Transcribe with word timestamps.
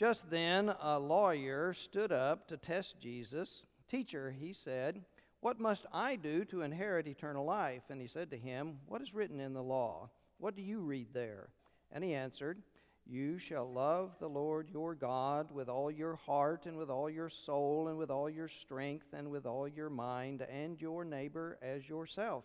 Just 0.00 0.30
then, 0.30 0.72
a 0.80 0.98
lawyer 0.98 1.74
stood 1.74 2.10
up 2.10 2.48
to 2.48 2.56
test 2.56 2.98
Jesus. 2.98 3.66
Teacher, 3.86 4.30
he 4.30 4.54
said, 4.54 5.04
What 5.40 5.60
must 5.60 5.84
I 5.92 6.16
do 6.16 6.46
to 6.46 6.62
inherit 6.62 7.06
eternal 7.06 7.44
life? 7.44 7.82
And 7.90 8.00
he 8.00 8.06
said 8.06 8.30
to 8.30 8.38
him, 8.38 8.78
What 8.86 9.02
is 9.02 9.12
written 9.12 9.40
in 9.40 9.52
the 9.52 9.62
law? 9.62 10.08
What 10.38 10.56
do 10.56 10.62
you 10.62 10.80
read 10.80 11.08
there? 11.12 11.50
And 11.92 12.02
he 12.02 12.14
answered, 12.14 12.62
You 13.06 13.36
shall 13.36 13.70
love 13.70 14.16
the 14.18 14.26
Lord 14.26 14.70
your 14.70 14.94
God 14.94 15.50
with 15.52 15.68
all 15.68 15.90
your 15.90 16.16
heart, 16.16 16.64
and 16.64 16.78
with 16.78 16.88
all 16.88 17.10
your 17.10 17.28
soul, 17.28 17.88
and 17.88 17.98
with 17.98 18.10
all 18.10 18.30
your 18.30 18.48
strength, 18.48 19.08
and 19.12 19.30
with 19.30 19.44
all 19.44 19.68
your 19.68 19.90
mind, 19.90 20.40
and 20.50 20.80
your 20.80 21.04
neighbor 21.04 21.58
as 21.60 21.86
yourself. 21.86 22.44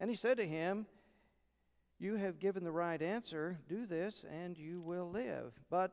And 0.00 0.10
he 0.10 0.16
said 0.16 0.36
to 0.38 0.44
him, 0.44 0.86
You 2.00 2.16
have 2.16 2.40
given 2.40 2.64
the 2.64 2.72
right 2.72 3.00
answer. 3.00 3.60
Do 3.68 3.86
this, 3.86 4.24
and 4.28 4.58
you 4.58 4.80
will 4.80 5.08
live. 5.08 5.52
But 5.70 5.92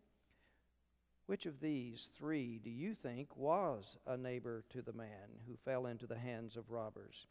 Which 1.31 1.45
of 1.45 1.61
these 1.61 2.09
three 2.17 2.59
do 2.61 2.69
you 2.69 2.93
think 2.93 3.37
was 3.37 3.95
a 4.05 4.17
neighbor 4.17 4.65
to 4.71 4.81
the 4.81 4.91
man 4.91 5.39
who 5.47 5.55
fell 5.63 5.85
into 5.85 6.05
the 6.05 6.17
hands 6.17 6.57
of 6.57 6.71
robbers? 6.71 7.25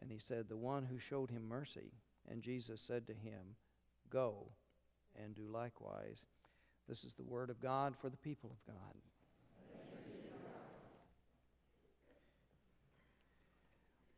And 0.00 0.10
he 0.10 0.18
said, 0.18 0.48
The 0.48 0.56
one 0.56 0.86
who 0.86 0.98
showed 0.98 1.30
him 1.30 1.46
mercy. 1.46 1.92
And 2.30 2.40
Jesus 2.40 2.80
said 2.80 3.06
to 3.08 3.12
him, 3.12 3.56
Go 4.08 4.46
and 5.22 5.34
do 5.34 5.42
likewise. 5.52 6.24
This 6.88 7.04
is 7.04 7.12
the 7.12 7.24
word 7.24 7.50
of 7.50 7.60
God 7.60 7.94
for 8.00 8.08
the 8.08 8.16
people 8.16 8.50
of 8.50 8.74
God. 8.74 8.96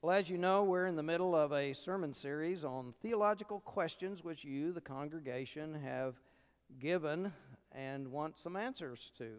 Well, 0.01 0.17
as 0.17 0.31
you 0.31 0.39
know, 0.39 0.63
we're 0.63 0.87
in 0.87 0.95
the 0.95 1.03
middle 1.03 1.35
of 1.35 1.53
a 1.53 1.73
sermon 1.73 2.15
series 2.15 2.63
on 2.63 2.95
theological 3.03 3.59
questions 3.59 4.23
which 4.23 4.45
you, 4.45 4.71
the 4.71 4.81
congregation, 4.81 5.75
have 5.83 6.15
given 6.79 7.33
and 7.75 8.11
want 8.11 8.39
some 8.39 8.57
answers 8.57 9.11
to. 9.19 9.31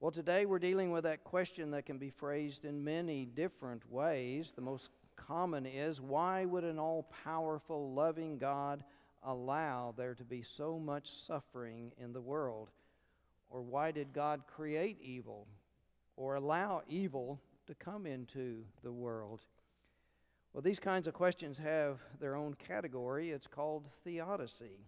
Well, 0.00 0.10
today 0.10 0.46
we're 0.46 0.58
dealing 0.58 0.90
with 0.92 1.04
that 1.04 1.24
question 1.24 1.72
that 1.72 1.86
can 1.86 1.98
be 1.98 2.10
phrased 2.10 2.64
in 2.64 2.84
many 2.84 3.24
different 3.24 3.90
ways. 3.90 4.52
The 4.52 4.62
most 4.62 4.90
common 5.16 5.66
is 5.66 6.00
why 6.00 6.44
would 6.44 6.64
an 6.64 6.78
all 6.78 7.10
powerful, 7.24 7.92
loving 7.92 8.38
God 8.38 8.84
allow 9.24 9.92
there 9.96 10.14
to 10.14 10.24
be 10.24 10.42
so 10.42 10.78
much 10.78 11.10
suffering 11.10 11.92
in 11.98 12.12
the 12.12 12.20
world? 12.20 12.70
Or 13.50 13.60
why 13.60 13.90
did 13.90 14.12
God 14.12 14.42
create 14.46 14.98
evil 15.02 15.46
or 16.16 16.36
allow 16.36 16.82
evil 16.88 17.40
to 17.66 17.74
come 17.74 18.06
into 18.06 18.64
the 18.82 18.92
world? 18.92 19.40
Well, 20.52 20.62
these 20.62 20.78
kinds 20.78 21.06
of 21.06 21.14
questions 21.14 21.58
have 21.58 22.00
their 22.20 22.34
own 22.34 22.54
category. 22.54 23.30
It's 23.30 23.46
called 23.46 23.88
theodicy. 24.04 24.86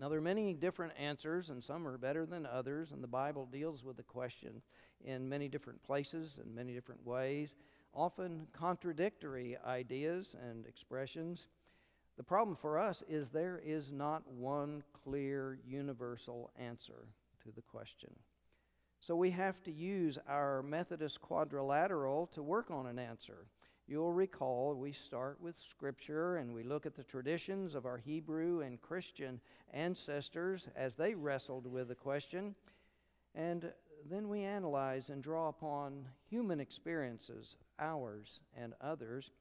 Now, 0.00 0.08
there 0.08 0.18
are 0.18 0.22
many 0.22 0.54
different 0.54 0.94
answers, 0.98 1.50
and 1.50 1.62
some 1.62 1.86
are 1.86 1.98
better 1.98 2.24
than 2.24 2.46
others, 2.46 2.90
and 2.90 3.02
the 3.02 3.08
Bible 3.08 3.46
deals 3.52 3.84
with 3.84 3.98
the 3.98 4.02
question 4.02 4.62
in 5.04 5.28
many 5.28 5.46
different 5.46 5.82
places 5.82 6.40
and 6.42 6.54
many 6.54 6.72
different 6.72 7.06
ways, 7.06 7.56
often 7.92 8.46
contradictory 8.54 9.58
ideas 9.66 10.34
and 10.48 10.64
expressions. 10.64 11.48
The 12.16 12.22
problem 12.22 12.56
for 12.56 12.78
us 12.78 13.02
is 13.10 13.28
there 13.28 13.60
is 13.62 13.92
not 13.92 14.26
one 14.26 14.84
clear 15.04 15.58
universal 15.66 16.50
answer 16.58 17.08
to 17.44 17.52
the 17.54 17.62
question. 17.62 18.10
So 19.00 19.14
we 19.14 19.30
have 19.32 19.62
to 19.64 19.72
use 19.72 20.18
our 20.26 20.62
Methodist 20.62 21.20
quadrilateral 21.20 22.26
to 22.28 22.42
work 22.42 22.70
on 22.70 22.86
an 22.86 22.98
answer. 22.98 23.46
You'll 23.90 24.12
recall 24.12 24.76
we 24.76 24.92
start 24.92 25.38
with 25.40 25.56
Scripture 25.58 26.36
and 26.36 26.54
we 26.54 26.62
look 26.62 26.86
at 26.86 26.94
the 26.94 27.02
traditions 27.02 27.74
of 27.74 27.86
our 27.86 27.96
Hebrew 27.96 28.60
and 28.60 28.80
Christian 28.80 29.40
ancestors 29.74 30.68
as 30.76 30.94
they 30.94 31.16
wrestled 31.16 31.66
with 31.66 31.88
the 31.88 31.96
question. 31.96 32.54
And 33.34 33.72
then 34.08 34.28
we 34.28 34.44
analyze 34.44 35.10
and 35.10 35.20
draw 35.20 35.48
upon 35.48 36.06
human 36.28 36.60
experiences, 36.60 37.56
ours 37.80 38.38
and 38.56 38.74
others. 38.80 39.32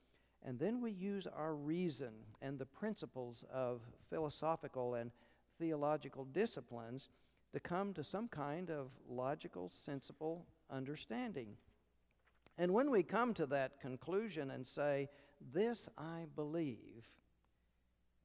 And 0.42 0.58
then 0.58 0.82
we 0.82 0.94
use 0.94 1.28
our 1.28 1.54
reason 1.54 2.14
and 2.42 2.58
the 2.58 2.66
principles 2.66 3.46
of 3.54 3.82
philosophical 4.10 4.96
and 4.96 5.12
theological 5.60 6.26
disciplines 6.26 7.10
to 7.54 7.60
come 7.60 7.94
to 7.94 8.04
some 8.04 8.28
kind 8.28 8.72
of 8.72 8.90
logical, 9.08 9.72
sensible 9.72 10.48
understanding. 10.72 11.50
And 12.60 12.74
when 12.74 12.92
we 12.92 13.04
come 13.04 13.34
to 13.36 13.46
that 13.48 13.80
conclusion 13.80 14.52
and 14.52 14.68
say, 14.68 15.08
This 15.54 15.88
I 15.98 16.26
believe, 16.36 17.08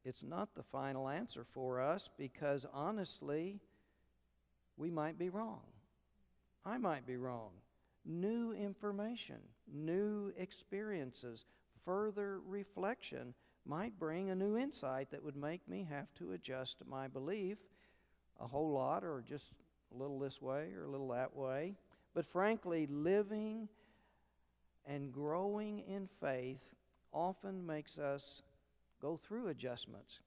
it's 0.04 0.24
not 0.24 0.56
the 0.56 0.64
final 0.64 1.08
answer 1.08 1.46
for 1.54 1.80
us 1.80 2.10
because 2.18 2.66
honestly, 2.74 3.60
we 4.76 4.90
might 4.90 5.16
be 5.20 5.30
wrong. 5.30 5.62
I 6.66 6.78
might 6.78 7.06
be 7.06 7.16
wrong. 7.16 7.52
New 8.04 8.52
information, 8.52 9.38
new 9.72 10.32
experiences, 10.36 11.46
further 11.84 12.40
reflection 12.40 13.34
might 13.64 13.98
bring 14.00 14.30
a 14.30 14.34
new 14.34 14.58
insight 14.58 15.12
that 15.12 15.22
would 15.22 15.36
make 15.36 15.66
me 15.68 15.86
have 15.88 16.12
to 16.14 16.32
adjust 16.32 16.78
my 16.86 17.06
belief 17.06 17.58
a 18.40 18.48
whole 18.48 18.72
lot 18.72 19.04
or 19.04 19.22
just 19.26 19.52
a 19.94 19.96
little 19.96 20.18
this 20.18 20.42
way 20.42 20.70
or 20.76 20.84
a 20.84 20.90
little 20.90 21.08
that 21.08 21.36
way. 21.36 21.76
But 22.14 22.26
frankly, 22.26 22.88
living 22.90 23.68
and 24.86 25.12
growing 25.12 25.80
in 25.80 26.08
faith 26.20 26.74
often 27.12 27.64
makes 27.64 27.98
us 27.98 28.42
go 29.00 29.16
through 29.16 29.48
adjustments. 29.48 30.20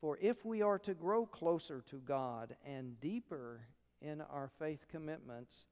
For 0.00 0.18
if 0.20 0.44
we 0.44 0.62
are 0.62 0.78
to 0.80 0.94
grow 0.94 1.26
closer 1.26 1.82
to 1.90 1.96
God 1.96 2.56
and 2.66 3.00
deeper 3.00 3.62
in 4.00 4.20
our 4.20 4.50
faith 4.58 4.86
commitments, 4.90 5.66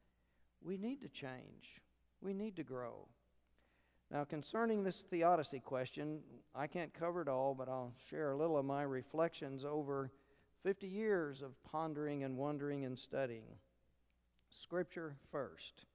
we 0.62 0.76
need 0.76 1.02
to 1.02 1.08
change. 1.08 1.82
We 2.20 2.32
need 2.32 2.56
to 2.56 2.62
grow. 2.62 3.08
Now, 4.10 4.24
concerning 4.24 4.84
this 4.84 5.02
theodicy 5.02 5.60
question, 5.60 6.20
I 6.54 6.66
can't 6.66 6.92
cover 6.92 7.22
it 7.22 7.28
all, 7.28 7.54
but 7.54 7.68
I'll 7.68 7.94
share 8.10 8.32
a 8.32 8.36
little 8.36 8.58
of 8.58 8.64
my 8.64 8.82
reflections 8.82 9.64
over 9.64 10.12
50 10.62 10.86
years 10.86 11.42
of 11.42 11.52
pondering 11.64 12.22
and 12.22 12.36
wondering 12.36 12.84
and 12.84 12.98
studying. 12.98 13.56
Scripture 14.50 15.16
first. 15.30 15.86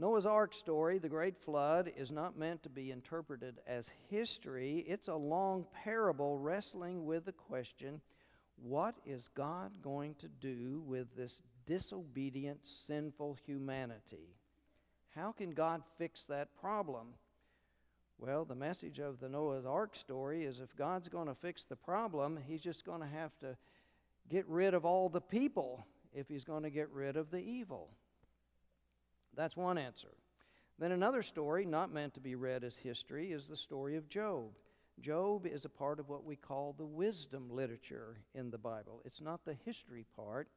Noah's 0.00 0.24
Ark 0.24 0.54
story, 0.54 0.96
the 0.96 1.10
great 1.10 1.36
flood, 1.36 1.92
is 1.94 2.10
not 2.10 2.38
meant 2.38 2.62
to 2.62 2.70
be 2.70 2.90
interpreted 2.90 3.56
as 3.66 3.90
history. 4.08 4.82
It's 4.88 5.08
a 5.08 5.14
long 5.14 5.66
parable 5.84 6.38
wrestling 6.38 7.04
with 7.04 7.26
the 7.26 7.32
question 7.32 8.00
what 8.56 8.94
is 9.04 9.28
God 9.28 9.82
going 9.82 10.14
to 10.20 10.28
do 10.28 10.82
with 10.86 11.14
this 11.16 11.42
disobedient, 11.66 12.66
sinful 12.66 13.36
humanity? 13.44 14.36
How 15.14 15.32
can 15.32 15.50
God 15.50 15.82
fix 15.98 16.24
that 16.24 16.48
problem? 16.58 17.08
Well, 18.18 18.46
the 18.46 18.54
message 18.54 19.00
of 19.00 19.20
the 19.20 19.28
Noah's 19.28 19.66
Ark 19.66 19.94
story 19.96 20.44
is 20.44 20.60
if 20.60 20.74
God's 20.76 21.10
going 21.10 21.28
to 21.28 21.34
fix 21.34 21.64
the 21.64 21.76
problem, 21.76 22.38
He's 22.48 22.62
just 22.62 22.86
going 22.86 23.02
to 23.02 23.06
have 23.06 23.38
to 23.40 23.54
get 24.30 24.48
rid 24.48 24.72
of 24.72 24.86
all 24.86 25.10
the 25.10 25.20
people 25.20 25.84
if 26.14 26.26
He's 26.26 26.44
going 26.44 26.62
to 26.62 26.70
get 26.70 26.88
rid 26.90 27.18
of 27.18 27.30
the 27.30 27.40
evil. 27.40 27.90
That's 29.36 29.56
one 29.56 29.78
answer. 29.78 30.12
Then 30.78 30.92
another 30.92 31.22
story, 31.22 31.66
not 31.66 31.92
meant 31.92 32.14
to 32.14 32.20
be 32.20 32.34
read 32.34 32.64
as 32.64 32.76
history, 32.76 33.32
is 33.32 33.46
the 33.46 33.56
story 33.56 33.96
of 33.96 34.08
Job. 34.08 34.52
Job 35.00 35.46
is 35.46 35.64
a 35.64 35.70
part 35.70 36.00
of 36.00 36.08
what 36.08 36.24
we 36.24 36.36
call 36.36 36.74
the 36.76 36.86
wisdom 36.86 37.48
literature 37.50 38.18
in 38.34 38.50
the 38.50 38.58
Bible. 38.58 39.00
It's 39.04 39.20
not 39.20 39.44
the 39.44 39.56
history 39.64 40.04
part. 40.16 40.48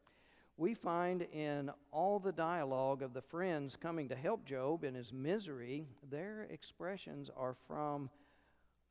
we 0.57 0.73
find 0.75 1.23
in 1.33 1.71
all 1.91 2.19
the 2.19 2.31
dialogue 2.31 3.01
of 3.01 3.13
the 3.13 3.21
friends 3.21 3.75
coming 3.75 4.07
to 4.09 4.15
help 4.15 4.45
Job 4.45 4.83
in 4.83 4.93
his 4.93 5.11
misery, 5.11 5.87
their 6.09 6.47
expressions 6.49 7.29
are 7.35 7.55
from 7.67 8.09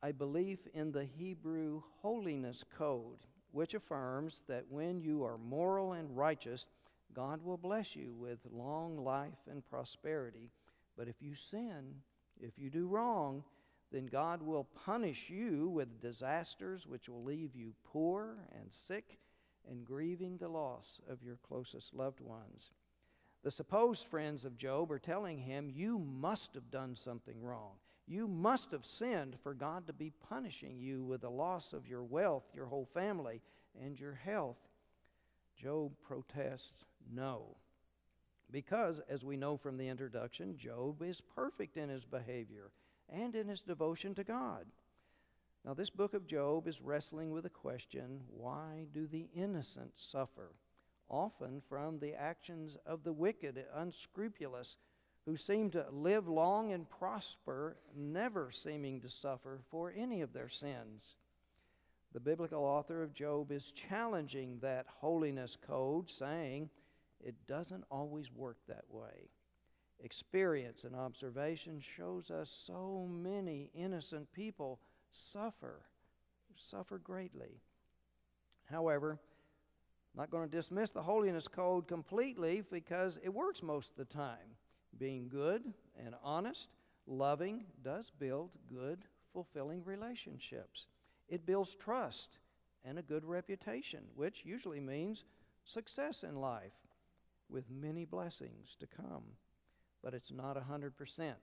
a 0.03 0.11
belief 0.11 0.59
in 0.73 0.91
the 0.91 1.05
Hebrew 1.05 1.81
holiness 2.01 2.63
code, 2.77 3.19
which 3.51 3.73
affirms 3.73 4.43
that 4.47 4.65
when 4.69 4.99
you 4.99 5.23
are 5.23 5.37
moral 5.37 5.93
and 5.93 6.17
righteous, 6.17 6.65
God 7.13 7.43
will 7.43 7.57
bless 7.57 7.95
you 7.95 8.13
with 8.13 8.39
long 8.51 8.97
life 8.97 9.47
and 9.49 9.65
prosperity. 9.65 10.51
But 10.97 11.07
if 11.07 11.21
you 11.21 11.35
sin, 11.35 11.95
if 12.39 12.57
you 12.57 12.69
do 12.69 12.87
wrong, 12.87 13.43
then 13.91 14.05
God 14.07 14.41
will 14.41 14.67
punish 14.85 15.29
you 15.29 15.69
with 15.69 16.01
disasters 16.01 16.87
which 16.87 17.07
will 17.07 17.23
leave 17.23 17.55
you 17.55 17.73
poor 17.83 18.37
and 18.59 18.73
sick 18.73 19.19
and 19.69 19.85
grieving 19.85 20.37
the 20.37 20.47
loss 20.47 20.99
of 21.09 21.23
your 21.23 21.37
closest 21.47 21.93
loved 21.93 22.19
ones. 22.19 22.71
The 23.43 23.51
supposed 23.51 24.07
friends 24.07 24.45
of 24.45 24.57
Job 24.57 24.91
are 24.91 24.99
telling 24.99 25.37
him, 25.37 25.69
You 25.69 25.99
must 25.99 26.55
have 26.55 26.71
done 26.71 26.95
something 26.95 27.41
wrong. 27.41 27.73
You 28.07 28.27
must 28.27 28.71
have 28.71 28.85
sinned 28.85 29.37
for 29.41 29.53
God 29.53 29.87
to 29.87 29.93
be 29.93 30.11
punishing 30.29 30.79
you 30.79 31.03
with 31.03 31.21
the 31.21 31.29
loss 31.29 31.71
of 31.71 31.87
your 31.87 32.03
wealth, 32.03 32.43
your 32.53 32.65
whole 32.65 32.87
family, 32.93 33.41
and 33.81 33.99
your 33.99 34.13
health. 34.13 34.57
Job 35.55 35.93
protests 36.01 36.83
no. 37.11 37.57
Because, 38.51 39.01
as 39.09 39.23
we 39.23 39.37
know 39.37 39.57
from 39.57 39.77
the 39.77 39.87
introduction, 39.87 40.57
Job 40.57 41.01
is 41.01 41.21
perfect 41.35 41.77
in 41.77 41.89
his 41.89 42.05
behavior 42.05 42.71
and 43.09 43.35
in 43.35 43.47
his 43.47 43.61
devotion 43.61 44.13
to 44.15 44.23
God. 44.23 44.65
Now, 45.65 45.73
this 45.73 45.89
book 45.89 46.13
of 46.13 46.27
Job 46.27 46.67
is 46.67 46.81
wrestling 46.81 47.31
with 47.31 47.43
the 47.43 47.49
question 47.49 48.21
why 48.29 48.85
do 48.93 49.07
the 49.07 49.27
innocent 49.33 49.93
suffer? 49.95 50.51
Often 51.09 51.61
from 51.67 51.99
the 51.99 52.13
actions 52.13 52.77
of 52.85 53.03
the 53.03 53.13
wicked, 53.13 53.63
unscrupulous, 53.73 54.77
who 55.25 55.37
seem 55.37 55.69
to 55.71 55.85
live 55.89 56.27
long 56.27 56.73
and 56.73 56.89
prosper, 56.89 57.77
never 57.95 58.51
seeming 58.51 58.99
to 59.01 59.09
suffer 59.09 59.61
for 59.69 59.93
any 59.95 60.21
of 60.21 60.33
their 60.33 60.49
sins. 60.49 61.15
The 62.13 62.19
biblical 62.19 62.63
author 62.63 63.01
of 63.01 63.13
Job 63.13 63.51
is 63.51 63.71
challenging 63.71 64.59
that 64.61 64.85
holiness 64.87 65.57
code, 65.67 66.11
saying 66.11 66.69
it 67.19 67.35
doesn't 67.47 67.85
always 67.89 68.31
work 68.31 68.57
that 68.67 68.85
way. 68.89 69.29
Experience 69.99 70.83
and 70.83 70.95
observation 70.95 71.81
shows 71.81 72.29
us 72.29 72.51
so 72.51 73.07
many 73.09 73.71
innocent 73.73 74.31
people 74.31 74.79
suffer, 75.11 75.81
suffer 76.55 76.99
greatly. 76.99 77.61
However, 78.65 79.19
I'm 80.13 80.19
not 80.19 80.29
going 80.29 80.47
to 80.47 80.55
dismiss 80.55 80.91
the 80.91 81.01
holiness 81.01 81.47
code 81.47 81.87
completely 81.87 82.61
because 82.69 83.19
it 83.23 83.33
works 83.33 83.63
most 83.63 83.89
of 83.91 83.95
the 83.95 84.13
time. 84.13 84.57
Being 84.99 85.29
good 85.29 85.63
and 86.05 86.13
honest, 86.23 86.69
loving, 87.07 87.65
does 87.83 88.11
build 88.19 88.51
good, 88.71 89.05
fulfilling 89.31 89.83
relationships. 89.83 90.85
It 91.33 91.47
builds 91.47 91.75
trust 91.75 92.37
and 92.85 92.99
a 92.99 93.01
good 93.01 93.25
reputation, 93.25 94.03
which 94.13 94.45
usually 94.45 94.79
means 94.79 95.23
success 95.65 96.21
in 96.21 96.35
life 96.35 96.77
with 97.49 97.71
many 97.71 98.05
blessings 98.05 98.77
to 98.79 98.85
come. 98.85 99.23
But 100.03 100.13
it's 100.13 100.31
not 100.31 100.57
100%. 100.57 101.33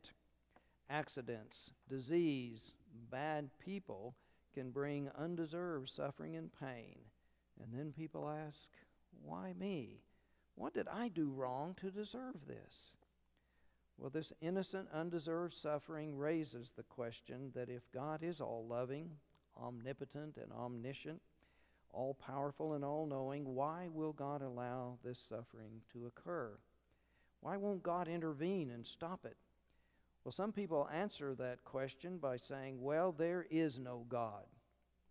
Accidents, 0.88 1.72
disease, 1.88 2.74
bad 3.10 3.50
people 3.58 4.14
can 4.54 4.70
bring 4.70 5.10
undeserved 5.18 5.88
suffering 5.88 6.36
and 6.36 6.52
pain. 6.60 7.00
And 7.60 7.76
then 7.76 7.90
people 7.90 8.28
ask, 8.28 8.68
Why 9.24 9.54
me? 9.58 10.02
What 10.54 10.72
did 10.72 10.86
I 10.86 11.08
do 11.08 11.32
wrong 11.32 11.74
to 11.80 11.90
deserve 11.90 12.46
this? 12.46 12.94
Well, 13.98 14.10
this 14.10 14.32
innocent, 14.40 14.86
undeserved 14.94 15.54
suffering 15.54 16.16
raises 16.16 16.74
the 16.76 16.84
question 16.84 17.50
that 17.56 17.68
if 17.68 17.90
God 17.90 18.22
is 18.22 18.40
all 18.40 18.64
loving, 18.68 19.16
omnipotent, 19.62 20.36
and 20.36 20.52
omniscient, 20.52 21.20
all 21.92 22.14
powerful 22.14 22.74
and 22.74 22.84
all 22.84 23.06
knowing, 23.06 23.54
why 23.54 23.88
will 23.92 24.12
God 24.12 24.42
allow 24.42 24.98
this 25.04 25.18
suffering 25.18 25.82
to 25.92 26.06
occur? 26.06 26.52
Why 27.40 27.56
won't 27.56 27.82
God 27.82 28.08
intervene 28.08 28.70
and 28.70 28.86
stop 28.86 29.24
it? 29.24 29.36
Well, 30.24 30.32
some 30.32 30.52
people 30.52 30.88
answer 30.92 31.34
that 31.36 31.64
question 31.64 32.18
by 32.18 32.36
saying, 32.36 32.80
well, 32.80 33.12
there 33.12 33.46
is 33.50 33.78
no 33.78 34.04
God. 34.08 34.44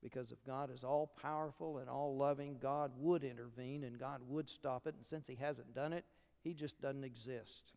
Because 0.01 0.31
if 0.31 0.43
God 0.45 0.71
is 0.73 0.83
all 0.83 1.11
powerful 1.21 1.79
and 1.79 1.89
all 1.89 2.15
loving, 2.15 2.57
God 2.61 2.91
would 2.97 3.23
intervene 3.23 3.83
and 3.83 3.99
God 3.99 4.21
would 4.27 4.49
stop 4.49 4.87
it. 4.87 4.95
And 4.95 5.05
since 5.05 5.27
He 5.27 5.35
hasn't 5.35 5.73
done 5.73 5.91
it, 5.91 6.05
He 6.43 6.53
just 6.53 6.79
doesn't 6.79 7.03
exist. 7.03 7.73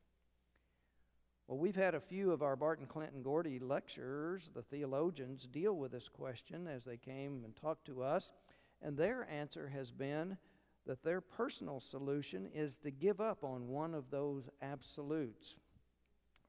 Well, 1.53 1.59
we've 1.59 1.77
had 1.77 1.95
a 1.95 2.01
few 2.01 2.33
of 2.33 2.41
our 2.41 2.57
Barton 2.57 2.87
Clinton 2.87 3.23
Gordy 3.23 3.59
lecturers, 3.59 4.49
the 4.55 4.63
theologians, 4.63 5.47
deal 5.47 5.77
with 5.77 5.93
this 5.93 6.09
question 6.09 6.67
as 6.67 6.87
they 6.87 6.97
came 6.97 7.43
and 7.45 7.55
talked 7.55 7.85
to 7.89 8.03
us. 8.03 8.33
And 8.81 8.97
their 8.97 9.29
answer 9.31 9.69
has 9.69 9.93
been 9.93 10.39
that 10.87 11.05
their 11.05 11.21
personal 11.21 11.79
solution 11.79 12.49
is 12.55 12.79
to 12.79 12.91
give 12.91 13.21
up 13.21 13.45
on 13.45 13.69
one 13.69 13.93
of 13.93 14.11
those 14.11 14.49
absolutes 14.63 15.57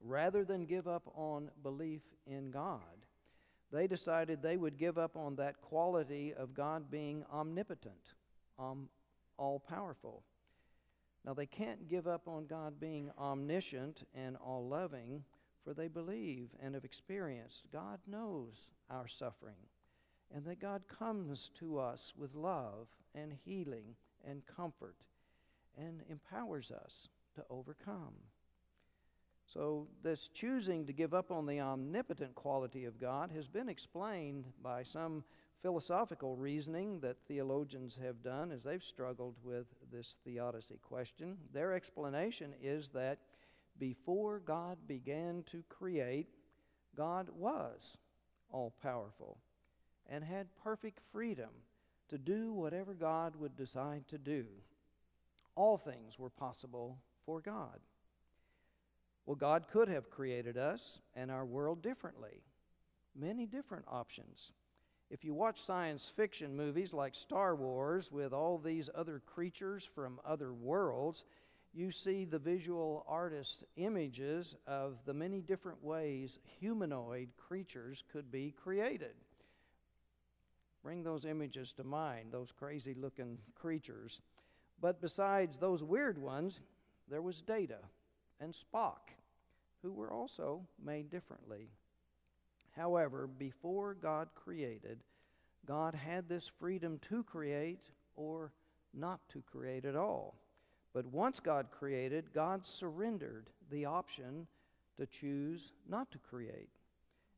rather 0.00 0.42
than 0.42 0.64
give 0.64 0.88
up 0.88 1.02
on 1.14 1.50
belief 1.62 2.00
in 2.26 2.50
God, 2.50 3.04
they 3.70 3.86
decided 3.86 4.40
they 4.40 4.56
would 4.56 4.78
give 4.78 4.96
up 4.96 5.18
on 5.18 5.36
that 5.36 5.60
quality 5.60 6.32
of 6.32 6.54
God 6.54 6.90
being 6.90 7.26
omnipotent, 7.30 8.14
um, 8.58 8.88
all 9.36 9.60
powerful. 9.60 10.22
Now, 11.24 11.32
they 11.32 11.46
can't 11.46 11.88
give 11.88 12.06
up 12.06 12.28
on 12.28 12.46
God 12.46 12.78
being 12.78 13.10
omniscient 13.18 14.06
and 14.14 14.36
all 14.36 14.68
loving, 14.68 15.24
for 15.64 15.72
they 15.72 15.88
believe 15.88 16.50
and 16.62 16.74
have 16.74 16.84
experienced 16.84 17.64
God 17.72 17.98
knows 18.06 18.68
our 18.90 19.08
suffering, 19.08 19.56
and 20.34 20.44
that 20.44 20.60
God 20.60 20.82
comes 20.86 21.50
to 21.58 21.78
us 21.78 22.12
with 22.16 22.34
love 22.34 22.88
and 23.14 23.32
healing 23.44 23.96
and 24.26 24.42
comfort 24.44 24.96
and 25.78 26.02
empowers 26.10 26.70
us 26.70 27.08
to 27.36 27.44
overcome. 27.48 28.14
So, 29.46 29.88
this 30.02 30.28
choosing 30.28 30.86
to 30.86 30.92
give 30.92 31.14
up 31.14 31.30
on 31.30 31.46
the 31.46 31.60
omnipotent 31.60 32.34
quality 32.34 32.86
of 32.86 32.98
God 32.98 33.30
has 33.32 33.46
been 33.46 33.68
explained 33.68 34.46
by 34.62 34.82
some 34.82 35.22
philosophical 35.64 36.36
reasoning 36.36 37.00
that 37.00 37.16
theologians 37.26 37.96
have 38.02 38.22
done 38.22 38.52
as 38.52 38.62
they've 38.62 38.82
struggled 38.82 39.34
with 39.42 39.64
this 39.90 40.16
theodicy 40.22 40.78
question. 40.82 41.38
Their 41.54 41.72
explanation 41.72 42.52
is 42.62 42.88
that 42.88 43.20
before 43.78 44.40
God 44.40 44.76
began 44.86 45.42
to 45.46 45.64
create, 45.70 46.28
God 46.94 47.30
was 47.34 47.96
all 48.52 48.74
powerful 48.82 49.38
and 50.06 50.22
had 50.22 50.54
perfect 50.62 51.00
freedom 51.10 51.48
to 52.10 52.18
do 52.18 52.52
whatever 52.52 52.92
God 52.92 53.34
would 53.36 53.56
decide 53.56 54.06
to 54.08 54.18
do. 54.18 54.44
All 55.54 55.78
things 55.78 56.18
were 56.18 56.28
possible 56.28 56.98
for 57.24 57.40
God. 57.40 57.80
Well, 59.24 59.36
God 59.36 59.64
could 59.72 59.88
have 59.88 60.10
created 60.10 60.58
us 60.58 61.00
and 61.14 61.30
our 61.30 61.46
world 61.46 61.82
differently. 61.82 62.42
Many 63.16 63.46
different 63.46 63.86
options. 63.88 64.52
If 65.14 65.24
you 65.24 65.32
watch 65.32 65.62
science 65.62 66.10
fiction 66.16 66.56
movies 66.56 66.92
like 66.92 67.14
Star 67.14 67.54
Wars 67.54 68.10
with 68.10 68.32
all 68.32 68.58
these 68.58 68.90
other 68.96 69.22
creatures 69.24 69.88
from 69.94 70.18
other 70.24 70.52
worlds, 70.52 71.22
you 71.72 71.92
see 71.92 72.24
the 72.24 72.40
visual 72.40 73.06
artist 73.06 73.62
images 73.76 74.56
of 74.66 74.96
the 75.06 75.14
many 75.14 75.40
different 75.40 75.84
ways 75.84 76.40
humanoid 76.58 77.28
creatures 77.36 78.02
could 78.10 78.32
be 78.32 78.56
created. 78.60 79.14
Bring 80.82 81.04
those 81.04 81.24
images 81.24 81.72
to 81.74 81.84
mind, 81.84 82.32
those 82.32 82.50
crazy 82.50 82.94
looking 82.94 83.38
creatures. 83.54 84.20
But 84.80 85.00
besides 85.00 85.58
those 85.60 85.84
weird 85.84 86.18
ones, 86.18 86.58
there 87.08 87.22
was 87.22 87.40
Data 87.40 87.78
and 88.40 88.52
Spock, 88.52 89.14
who 89.80 89.92
were 89.92 90.12
also 90.12 90.66
made 90.84 91.08
differently. 91.08 91.68
However, 92.76 93.26
before 93.26 93.94
God 93.94 94.28
created, 94.34 95.02
God 95.66 95.94
had 95.94 96.28
this 96.28 96.50
freedom 96.58 96.98
to 97.08 97.22
create 97.22 97.90
or 98.16 98.52
not 98.92 99.20
to 99.30 99.42
create 99.42 99.84
at 99.84 99.96
all. 99.96 100.38
But 100.92 101.06
once 101.06 101.40
God 101.40 101.70
created, 101.70 102.32
God 102.32 102.64
surrendered 102.66 103.50
the 103.70 103.84
option 103.84 104.46
to 104.96 105.06
choose 105.06 105.72
not 105.88 106.10
to 106.12 106.18
create. 106.18 106.70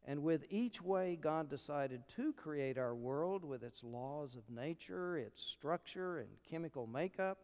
And 0.05 0.23
with 0.23 0.45
each 0.51 0.81
way 0.81 1.19
God 1.21 1.49
decided 1.49 2.03
to 2.17 2.33
create 2.33 2.79
our 2.79 2.95
world 2.95 3.45
with 3.45 3.63
its 3.63 3.83
laws 3.83 4.37
of 4.37 4.49
nature, 4.49 5.17
its 5.17 5.43
structure, 5.43 6.19
and 6.19 6.29
chemical 6.49 6.87
makeup, 6.87 7.39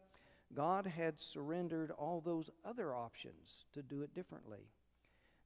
God 0.55 0.87
had 0.87 1.21
surrendered 1.21 1.91
all 1.91 2.21
those 2.21 2.51
other 2.65 2.95
options 2.95 3.65
to 3.73 3.83
do 3.83 4.03
it 4.03 4.15
differently. 4.15 4.69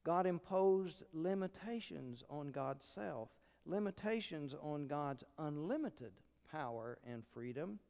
God 0.06 0.24
imposed 0.24 1.02
limitations 1.12 2.22
on 2.30 2.52
God's 2.52 2.86
self, 2.86 3.28
limitations 3.64 4.54
on 4.62 4.86
God's 4.86 5.24
unlimited 5.36 6.12
power 6.48 6.98
and 7.04 7.24
freedom. 7.34 7.80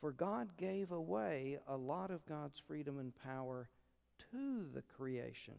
For 0.00 0.10
God 0.10 0.56
gave 0.56 0.90
away 0.90 1.60
a 1.68 1.76
lot 1.76 2.10
of 2.10 2.26
God's 2.26 2.58
freedom 2.58 2.98
and 2.98 3.12
power 3.14 3.68
to 4.32 4.66
the 4.74 4.82
creation. 4.82 5.54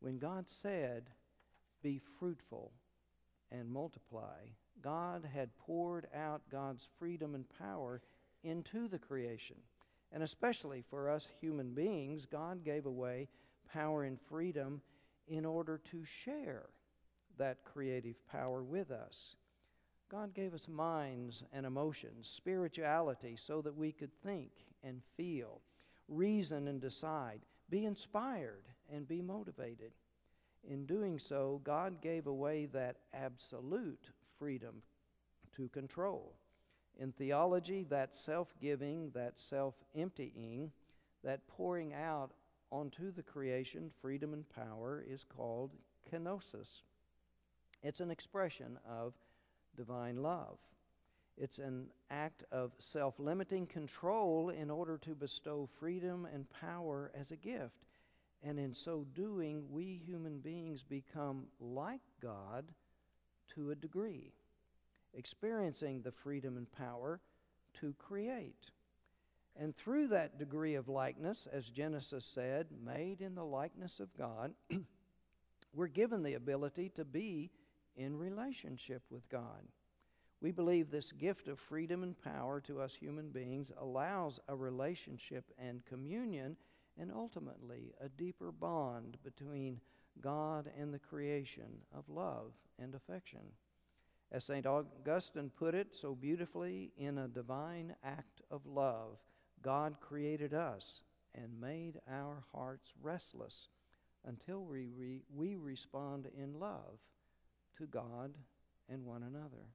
When 0.00 0.18
God 0.18 0.50
said, 0.50 1.10
Be 1.84 2.00
fruitful 2.18 2.72
and 3.52 3.70
multiply, 3.70 4.38
God 4.82 5.24
had 5.32 5.56
poured 5.56 6.08
out 6.12 6.42
God's 6.50 6.88
freedom 6.98 7.36
and 7.36 7.44
power 7.60 8.02
into 8.42 8.88
the 8.88 8.98
creation. 8.98 9.58
And 10.10 10.24
especially 10.24 10.82
for 10.90 11.08
us 11.08 11.28
human 11.40 11.74
beings, 11.74 12.26
God 12.26 12.64
gave 12.64 12.86
away 12.86 13.28
power 13.72 14.04
and 14.04 14.18
freedom 14.20 14.80
in 15.28 15.44
order 15.44 15.80
to 15.90 16.04
share 16.04 16.66
that 17.38 17.64
creative 17.64 18.16
power 18.28 18.62
with 18.62 18.90
us. 18.90 19.36
God 20.10 20.34
gave 20.34 20.54
us 20.54 20.68
minds 20.68 21.44
and 21.52 21.64
emotions, 21.64 22.28
spirituality, 22.28 23.36
so 23.36 23.62
that 23.62 23.76
we 23.76 23.92
could 23.92 24.12
think 24.22 24.50
and 24.82 25.00
feel, 25.16 25.60
reason 26.08 26.66
and 26.66 26.80
decide, 26.80 27.40
be 27.68 27.84
inspired 27.84 28.64
and 28.92 29.06
be 29.06 29.22
motivated. 29.22 29.92
In 30.68 30.84
doing 30.84 31.18
so, 31.18 31.60
God 31.64 32.02
gave 32.02 32.26
away 32.26 32.66
that 32.66 32.96
absolute 33.14 34.10
freedom 34.38 34.82
to 35.56 35.68
control. 35.68 36.34
In 36.98 37.12
theology, 37.12 37.86
that 37.88 38.14
self 38.14 38.52
giving, 38.60 39.10
that 39.14 39.38
self 39.38 39.74
emptying, 39.94 40.72
that 41.22 41.46
pouring 41.46 41.94
out 41.94 42.32
onto 42.70 43.10
the 43.10 43.22
creation 43.22 43.90
freedom 44.00 44.32
and 44.32 44.48
power 44.48 45.04
is 45.08 45.24
called 45.24 45.70
kenosis. 46.10 46.82
It's 47.82 48.00
an 48.00 48.10
expression 48.10 48.78
of 48.88 49.14
divine 49.76 50.22
love. 50.22 50.58
It's 51.36 51.58
an 51.58 51.86
act 52.10 52.44
of 52.52 52.72
self 52.78 53.18
limiting 53.18 53.66
control 53.66 54.50
in 54.50 54.70
order 54.70 54.98
to 54.98 55.14
bestow 55.14 55.68
freedom 55.78 56.26
and 56.32 56.46
power 56.50 57.10
as 57.18 57.30
a 57.30 57.36
gift. 57.36 57.86
And 58.42 58.58
in 58.58 58.74
so 58.74 59.06
doing, 59.14 59.64
we 59.70 60.02
human 60.06 60.38
beings 60.38 60.82
become 60.82 61.46
like 61.58 62.00
God 62.22 62.66
to 63.54 63.70
a 63.70 63.74
degree, 63.74 64.32
experiencing 65.14 66.02
the 66.02 66.12
freedom 66.12 66.56
and 66.56 66.70
power 66.70 67.20
to 67.80 67.94
create. 67.98 68.70
And 69.60 69.76
through 69.76 70.08
that 70.08 70.38
degree 70.38 70.74
of 70.74 70.88
likeness, 70.88 71.46
as 71.52 71.68
Genesis 71.68 72.24
said, 72.24 72.68
made 72.82 73.20
in 73.20 73.34
the 73.34 73.44
likeness 73.44 74.00
of 74.00 74.16
God, 74.16 74.54
we're 75.74 75.86
given 75.86 76.22
the 76.22 76.32
ability 76.32 76.88
to 76.96 77.04
be 77.04 77.50
in 77.94 78.16
relationship 78.16 79.02
with 79.10 79.28
God. 79.28 79.68
We 80.40 80.50
believe 80.50 80.90
this 80.90 81.12
gift 81.12 81.46
of 81.46 81.58
freedom 81.58 82.02
and 82.02 82.18
power 82.18 82.62
to 82.62 82.80
us 82.80 82.94
human 82.94 83.28
beings 83.28 83.70
allows 83.78 84.40
a 84.48 84.56
relationship 84.56 85.44
and 85.58 85.84
communion 85.84 86.56
and 86.98 87.12
ultimately 87.14 87.92
a 88.00 88.08
deeper 88.08 88.52
bond 88.52 89.18
between 89.22 89.82
God 90.22 90.70
and 90.78 90.94
the 90.94 90.98
creation 90.98 91.82
of 91.94 92.08
love 92.08 92.52
and 92.78 92.94
affection. 92.94 93.40
As 94.32 94.44
St. 94.44 94.64
Augustine 94.64 95.50
put 95.54 95.74
it 95.74 95.88
so 95.94 96.14
beautifully, 96.14 96.92
in 96.96 97.18
a 97.18 97.28
divine 97.28 97.94
act 98.02 98.40
of 98.50 98.64
love, 98.64 99.18
God 99.62 99.96
created 100.00 100.54
us 100.54 101.02
and 101.34 101.60
made 101.60 102.00
our 102.10 102.44
hearts 102.52 102.92
restless 103.02 103.68
until 104.26 104.64
we, 104.64 104.88
re- 104.96 105.22
we 105.34 105.56
respond 105.56 106.28
in 106.36 106.58
love 106.58 106.98
to 107.78 107.86
God 107.86 108.32
and 108.88 109.04
one 109.04 109.22
another. 109.22 109.66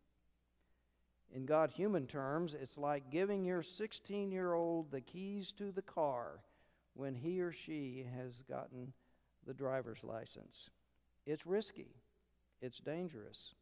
In 1.33 1.45
God 1.45 1.71
human 1.71 2.05
terms, 2.05 2.53
it's 2.53 2.77
like 2.77 3.09
giving 3.11 3.43
your 3.43 3.63
16 3.63 4.31
year 4.31 4.53
old 4.53 4.91
the 4.91 5.01
keys 5.01 5.51
to 5.57 5.71
the 5.71 5.81
car 5.81 6.39
when 6.93 7.15
he 7.15 7.41
or 7.41 7.51
she 7.51 8.05
has 8.15 8.41
gotten 8.47 8.93
the 9.45 9.53
driver's 9.53 10.03
license. 10.03 10.69
It's 11.25 11.45
risky, 11.45 11.95
it's 12.61 12.79
dangerous, 12.79 13.53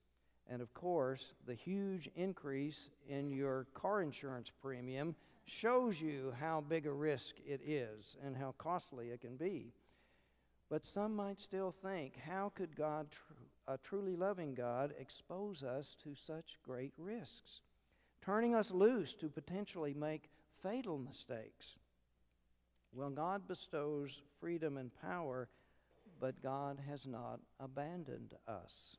and 0.50 0.62
of 0.62 0.74
course, 0.74 1.34
the 1.48 1.56
huge 1.56 2.10
increase 2.16 2.90
in 3.08 3.32
your 3.32 3.68
car 3.74 4.02
insurance 4.02 4.52
premium 4.62 5.16
shows 5.46 6.00
you 6.00 6.34
how 6.40 6.62
big 6.62 6.86
a 6.86 6.92
risk 6.92 7.36
it 7.46 7.62
is 7.66 8.18
and 8.26 8.36
how 8.36 8.54
costly 8.58 9.10
it 9.10 9.22
can 9.22 9.36
be. 9.36 9.74
But 10.70 10.86
some 10.86 11.16
might 11.16 11.42
still 11.42 11.72
think, 11.72 12.18
how 12.18 12.52
could 12.56 12.76
God, 12.76 13.08
a 13.68 13.78
truly 13.78 14.16
loving 14.16 14.56
God, 14.56 14.94
expose 15.00 15.62
us 15.64 15.96
to 16.04 16.16
such 16.16 16.58
great 16.64 16.94
risks, 16.98 17.62
turning 18.22 18.56
us 18.56 18.72
loose 18.72 19.14
to 19.16 19.28
potentially 19.28 19.94
make 19.94 20.30
fatal 20.62 20.98
mistakes? 20.98 21.78
Well, 22.94 23.10
God 23.10 23.48
bestows 23.48 24.22
freedom 24.40 24.78
and 24.78 24.92
power, 25.02 25.50
but 26.20 26.42
God 26.42 26.80
has 26.88 27.06
not 27.06 27.40
abandoned 27.60 28.34
us. 28.48 28.96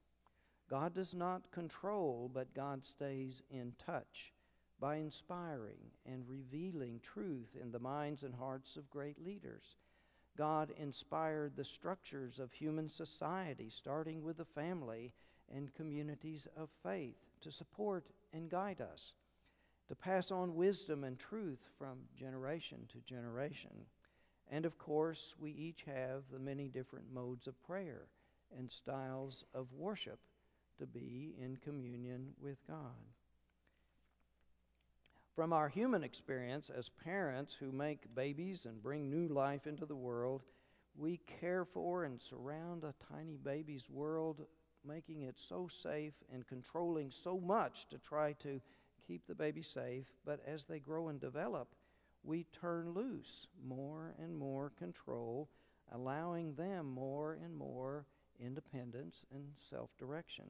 God 0.69 0.95
does 0.95 1.15
not 1.15 1.51
control, 1.53 2.31
but 2.33 2.55
God 2.55 2.85
stays 2.85 3.43
in 3.51 3.73
touch 3.85 4.34
by 4.81 4.97
inspiring 4.97 5.91
and 6.07 6.29
revealing 6.29 7.01
truth 7.01 7.57
in 7.61 7.71
the 7.71 7.79
minds 7.79 8.23
and 8.23 8.35
hearts 8.35 8.77
of 8.77 8.91
great 8.91 9.25
leaders. 9.25 9.77
God 10.37 10.73
inspired 10.77 11.57
the 11.57 11.65
structures 11.65 12.39
of 12.39 12.53
human 12.53 12.89
society, 12.89 13.71
starting 13.71 14.23
with 14.23 14.37
the 14.39 14.45
family 14.45 15.13
and 15.55 15.75
communities 15.75 16.49
of 16.57 16.69
faith, 16.83 17.17
to 17.43 17.53
support 17.53 18.07
and 18.33 18.51
guide 18.51 18.81
us, 18.81 19.13
to 19.89 19.95
pass 19.95 20.31
on 20.31 20.57
wisdom 20.57 21.05
and 21.05 21.19
truth 21.19 21.61
from 21.79 21.99
generation 22.19 22.89
to 22.93 22.99
generation. 23.01 23.87
And 24.51 24.67
of 24.67 24.79
course, 24.79 25.35
we 25.39 25.51
each 25.53 25.85
have 25.87 26.25
the 26.33 26.39
many 26.39 26.69
different 26.69 27.13
modes 27.13 27.47
of 27.47 27.63
prayer 27.63 28.09
and 28.59 28.71
styles 28.71 29.45
of 29.55 29.73
worship 29.73 30.19
to 30.79 30.87
be 30.87 31.35
in 31.39 31.57
communion 31.57 32.33
with 32.41 32.59
God. 32.67 33.15
From 35.35 35.53
our 35.53 35.69
human 35.69 36.05
experience 36.05 36.71
as 36.71 36.89
parents 36.89 37.55
who 37.55 37.73
make 37.73 38.15
babies 38.15 38.67
and 38.67 38.81
bring 38.81 39.11
new 39.11 39.27
life 39.27 39.67
into 39.67 39.85
the 39.85 39.97
world, 39.97 40.45
we 40.97 41.17
care 41.41 41.65
for 41.65 42.05
and 42.05 42.23
surround 42.23 42.85
a 42.85 42.95
tiny 43.13 43.37
baby's 43.37 43.91
world, 43.91 44.47
making 44.85 45.23
it 45.23 45.41
so 45.41 45.67
safe 45.67 46.15
and 46.33 46.47
controlling 46.47 47.11
so 47.11 47.41
much 47.41 47.89
to 47.89 47.99
try 47.99 48.35
to 48.35 48.61
keep 49.09 49.27
the 49.27 49.35
baby 49.35 49.61
safe. 49.61 50.07
But 50.25 50.39
as 50.47 50.67
they 50.67 50.79
grow 50.79 51.09
and 51.09 51.21
develop, 51.21 51.75
we 52.23 52.45
turn 52.53 52.93
loose 52.93 53.49
more 53.67 54.15
and 54.23 54.37
more 54.37 54.71
control, 54.79 55.51
allowing 55.91 56.55
them 56.55 56.87
more 56.87 57.39
and 57.43 57.57
more 57.57 58.07
independence 58.39 59.27
and 59.33 59.49
self 59.59 59.91
direction. 59.99 60.47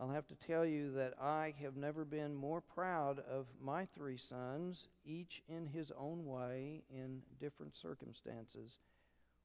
I'll 0.00 0.10
have 0.10 0.26
to 0.26 0.34
tell 0.34 0.66
you 0.66 0.92
that 0.94 1.14
I 1.20 1.54
have 1.62 1.76
never 1.76 2.04
been 2.04 2.34
more 2.34 2.60
proud 2.60 3.20
of 3.20 3.46
my 3.62 3.86
three 3.86 4.16
sons, 4.16 4.88
each 5.04 5.42
in 5.48 5.66
his 5.68 5.92
own 5.96 6.26
way, 6.26 6.82
in 6.90 7.22
different 7.38 7.76
circumstances, 7.76 8.78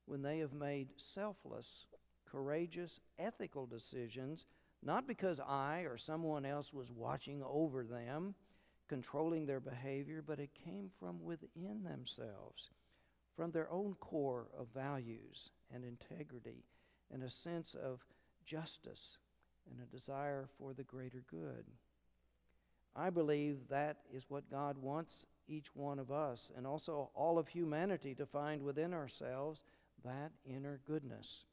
when 0.06 0.24
they 0.24 0.40
have 0.40 0.54
made 0.54 0.90
selfless, 0.98 1.86
courageous, 2.26 3.00
ethical 3.20 3.68
decisions, 3.68 4.46
not 4.82 5.08
because 5.08 5.40
I 5.40 5.82
or 5.82 5.98
someone 5.98 6.46
else 6.46 6.74
was 6.74 6.92
watching 6.92 7.44
over 7.44 7.84
them, 7.84 8.34
controlling 8.88 9.46
their 9.46 9.60
behavior, 9.60 10.24
but 10.26 10.40
it 10.40 10.50
came 10.66 10.90
from 11.00 11.24
within 11.24 11.84
themselves, 11.84 12.72
from 13.36 13.52
their 13.52 13.70
own 13.70 13.94
core 14.00 14.48
of 14.58 14.68
values 14.74 15.52
and 15.72 15.84
integrity, 15.86 16.66
and 17.12 17.22
a 17.22 17.30
sense 17.30 17.76
of 17.76 18.04
justice 18.48 19.20
and 19.70 19.80
a 19.82 19.96
desire 19.96 20.48
for 20.58 20.74
the 20.74 20.84
greater 20.84 21.24
good. 21.30 21.66
I 22.96 23.10
believe 23.10 23.68
that 23.70 23.98
is 24.14 24.26
what 24.30 24.50
God 24.50 24.78
wants 24.78 25.26
each 25.48 25.68
one 25.74 26.00
of 26.00 26.12
us 26.12 26.52
and 26.56 26.66
also 26.66 27.10
all 27.16 27.40
of 27.40 27.48
humanity 27.48 28.14
to 28.16 28.26
find 28.26 28.62
within 28.62 28.94
ourselves 28.94 29.64
that 30.04 30.32
inner 30.46 30.80
goodness. 30.88 31.46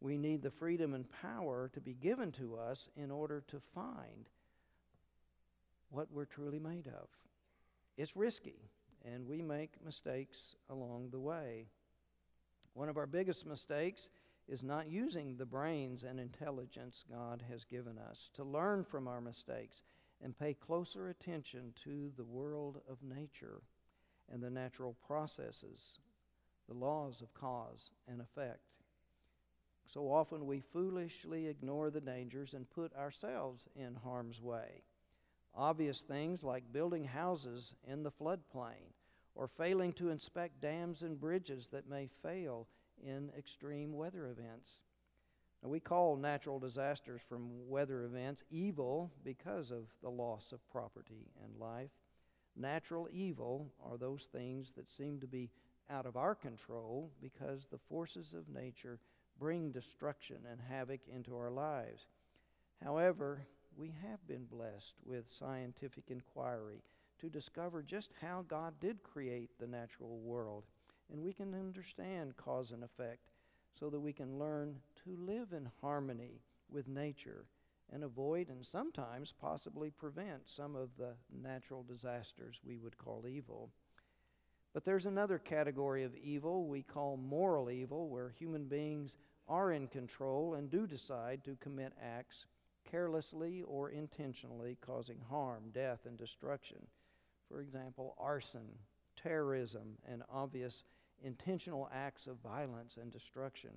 We 0.00 0.16
need 0.16 0.42
the 0.42 0.50
freedom 0.50 0.94
and 0.94 1.06
power 1.10 1.70
to 1.74 1.80
be 1.80 1.94
given 1.94 2.32
to 2.32 2.56
us 2.56 2.88
in 2.96 3.10
order 3.10 3.42
to 3.48 3.60
find 3.74 4.28
what 5.90 6.12
we're 6.12 6.24
truly 6.24 6.58
made 6.58 6.86
of. 6.86 7.08
It's 7.96 8.16
risky, 8.16 8.70
and 9.04 9.26
we 9.26 9.42
make 9.42 9.84
mistakes 9.84 10.54
along 10.70 11.08
the 11.10 11.18
way. 11.18 11.66
One 12.74 12.88
of 12.88 12.96
our 12.96 13.06
biggest 13.06 13.44
mistakes 13.44 14.10
is 14.48 14.62
not 14.62 14.90
using 14.90 15.36
the 15.36 15.46
brains 15.46 16.04
and 16.04 16.18
intelligence 16.18 17.04
God 17.10 17.44
has 17.50 17.64
given 17.64 17.98
us 17.98 18.30
to 18.34 18.44
learn 18.44 18.84
from 18.84 19.06
our 19.06 19.20
mistakes 19.20 19.82
and 20.22 20.38
pay 20.38 20.54
closer 20.54 21.08
attention 21.08 21.74
to 21.84 22.10
the 22.16 22.24
world 22.24 22.80
of 22.90 23.02
nature 23.02 23.60
and 24.32 24.42
the 24.42 24.50
natural 24.50 24.96
processes, 25.06 26.00
the 26.68 26.74
laws 26.74 27.20
of 27.20 27.34
cause 27.34 27.90
and 28.08 28.20
effect. 28.20 28.60
So 29.86 30.12
often 30.12 30.46
we 30.46 30.60
foolishly 30.60 31.46
ignore 31.46 31.90
the 31.90 32.00
dangers 32.00 32.52
and 32.52 32.68
put 32.68 32.94
ourselves 32.94 33.66
in 33.74 33.96
harm's 34.04 34.40
way. 34.40 34.82
Obvious 35.54 36.02
things 36.02 36.42
like 36.42 36.72
building 36.72 37.04
houses 37.04 37.74
in 37.86 38.02
the 38.02 38.10
floodplain 38.10 38.92
or 39.34 39.48
failing 39.48 39.92
to 39.94 40.10
inspect 40.10 40.60
dams 40.60 41.02
and 41.02 41.18
bridges 41.18 41.68
that 41.68 41.88
may 41.88 42.08
fail 42.22 42.66
in 43.04 43.30
extreme 43.36 43.92
weather 43.92 44.26
events. 44.26 44.80
Now, 45.62 45.70
we 45.70 45.80
call 45.80 46.16
natural 46.16 46.58
disasters 46.58 47.20
from 47.28 47.68
weather 47.68 48.04
events 48.04 48.44
evil 48.50 49.10
because 49.24 49.70
of 49.70 49.88
the 50.02 50.10
loss 50.10 50.52
of 50.52 50.68
property 50.70 51.32
and 51.42 51.58
life. 51.58 51.90
Natural 52.56 53.08
evil 53.12 53.72
are 53.84 53.96
those 53.96 54.28
things 54.32 54.72
that 54.76 54.90
seem 54.90 55.20
to 55.20 55.26
be 55.26 55.50
out 55.90 56.06
of 56.06 56.16
our 56.16 56.34
control 56.34 57.10
because 57.20 57.66
the 57.66 57.78
forces 57.88 58.34
of 58.34 58.48
nature 58.48 59.00
bring 59.38 59.70
destruction 59.70 60.38
and 60.50 60.60
havoc 60.60 61.00
into 61.12 61.36
our 61.36 61.50
lives. 61.50 62.06
However, 62.82 63.46
we 63.76 63.94
have 64.08 64.26
been 64.26 64.44
blessed 64.44 64.94
with 65.04 65.30
scientific 65.30 66.04
inquiry 66.08 66.82
to 67.20 67.28
discover 67.28 67.82
just 67.82 68.10
how 68.20 68.44
God 68.48 68.74
did 68.80 69.02
create 69.02 69.50
the 69.58 69.66
natural 69.66 70.18
world, 70.18 70.64
and 71.12 71.22
we 71.22 71.32
can 71.32 71.54
understand 71.54 72.36
cause 72.36 72.72
and 72.72 72.84
effect 72.84 73.30
so 73.78 73.90
that 73.90 74.00
we 74.00 74.12
can 74.12 74.38
learn 74.38 74.76
to 75.04 75.16
live 75.16 75.52
in 75.52 75.70
harmony 75.80 76.40
with 76.70 76.88
nature 76.88 77.46
and 77.92 78.04
avoid 78.04 78.48
and 78.48 78.64
sometimes 78.64 79.32
possibly 79.40 79.90
prevent 79.90 80.42
some 80.46 80.76
of 80.76 80.90
the 80.98 81.14
natural 81.42 81.82
disasters 81.82 82.60
we 82.64 82.76
would 82.76 82.98
call 82.98 83.26
evil. 83.26 83.70
But 84.74 84.84
there's 84.84 85.06
another 85.06 85.38
category 85.38 86.04
of 86.04 86.14
evil 86.16 86.66
we 86.66 86.82
call 86.82 87.16
moral 87.16 87.70
evil, 87.70 88.08
where 88.08 88.28
human 88.28 88.66
beings 88.66 89.16
are 89.48 89.72
in 89.72 89.88
control 89.88 90.54
and 90.54 90.70
do 90.70 90.86
decide 90.86 91.42
to 91.44 91.56
commit 91.56 91.94
acts 92.02 92.46
carelessly 92.90 93.62
or 93.62 93.90
intentionally 93.90 94.76
causing 94.80 95.20
harm, 95.30 95.70
death, 95.72 96.00
and 96.06 96.18
destruction. 96.18 96.78
For 97.48 97.60
example, 97.60 98.14
arson, 98.18 98.68
terrorism, 99.16 99.96
and 100.06 100.22
obvious 100.30 100.84
intentional 101.22 101.88
acts 101.92 102.26
of 102.26 102.36
violence 102.38 102.96
and 103.00 103.12
destruction. 103.12 103.70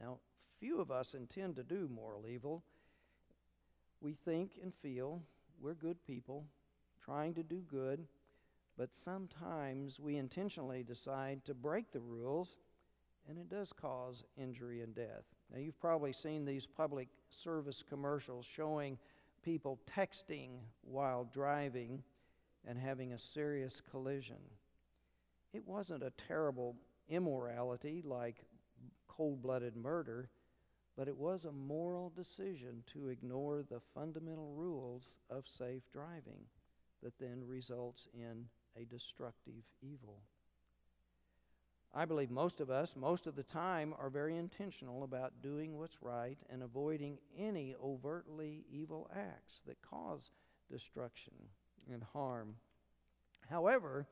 Now, 0.00 0.18
few 0.58 0.80
of 0.80 0.90
us 0.90 1.14
intend 1.14 1.56
to 1.56 1.62
do 1.62 1.88
moral 1.92 2.26
evil. 2.26 2.62
We 4.00 4.12
think 4.12 4.52
and 4.62 4.72
feel 4.74 5.22
we're 5.60 5.74
good 5.74 6.04
people 6.04 6.44
trying 7.04 7.34
to 7.34 7.42
do 7.42 7.62
good, 7.70 8.06
but 8.76 8.92
sometimes 8.92 9.98
we 9.98 10.16
intentionally 10.16 10.82
decide 10.82 11.44
to 11.46 11.54
break 11.54 11.90
the 11.90 12.00
rules, 12.00 12.56
and 13.28 13.38
it 13.38 13.48
does 13.48 13.72
cause 13.72 14.24
injury 14.36 14.82
and 14.82 14.94
death. 14.94 15.24
Now, 15.52 15.58
you've 15.58 15.80
probably 15.80 16.12
seen 16.12 16.44
these 16.44 16.66
public 16.66 17.08
service 17.30 17.82
commercials 17.88 18.44
showing 18.44 18.98
people 19.42 19.78
texting 19.96 20.50
while 20.82 21.28
driving 21.32 22.02
and 22.66 22.78
having 22.78 23.12
a 23.12 23.18
serious 23.18 23.80
collision. 23.90 24.36
It 25.52 25.66
wasn't 25.66 26.02
a 26.02 26.12
terrible 26.28 26.76
immorality 27.08 28.02
like 28.04 28.44
cold 29.06 29.42
blooded 29.42 29.76
murder, 29.76 30.28
but 30.96 31.08
it 31.08 31.16
was 31.16 31.44
a 31.44 31.52
moral 31.52 32.12
decision 32.14 32.82
to 32.92 33.08
ignore 33.08 33.62
the 33.62 33.80
fundamental 33.94 34.52
rules 34.54 35.10
of 35.30 35.46
safe 35.46 35.82
driving 35.92 36.44
that 37.02 37.18
then 37.18 37.42
results 37.46 38.08
in 38.12 38.46
a 38.76 38.84
destructive 38.84 39.62
evil. 39.80 40.22
I 41.94 42.04
believe 42.04 42.30
most 42.30 42.60
of 42.60 42.70
us, 42.70 42.94
most 42.94 43.26
of 43.26 43.34
the 43.34 43.42
time, 43.42 43.94
are 43.98 44.10
very 44.10 44.36
intentional 44.36 45.04
about 45.04 45.40
doing 45.42 45.78
what's 45.78 46.02
right 46.02 46.36
and 46.50 46.62
avoiding 46.62 47.18
any 47.38 47.74
overtly 47.82 48.64
evil 48.70 49.10
acts 49.16 49.62
that 49.66 49.80
cause 49.80 50.30
destruction 50.70 51.32
and 51.90 52.02
harm. 52.12 52.56
However, 53.48 54.06